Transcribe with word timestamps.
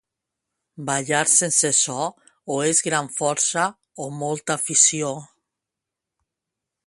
Ballar 0.85 1.19
sense 1.33 1.71
so, 1.79 1.97
o 2.55 2.57
és 2.69 2.81
gran 2.87 3.11
força 3.19 3.67
o 4.05 4.09
molta 4.23 4.59
afició. 4.61 5.13